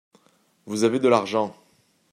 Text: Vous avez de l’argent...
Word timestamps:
Vous 0.65 0.83
avez 0.83 0.97
de 0.99 1.07
l’argent... 1.07 1.55